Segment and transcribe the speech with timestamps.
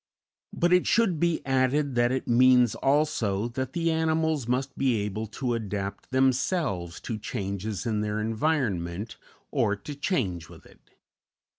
[0.51, 5.27] But it should be added that it means also that the animals must be able
[5.27, 9.17] to adapt themselves to changes in their environment,
[9.51, 10.95] or to change with it.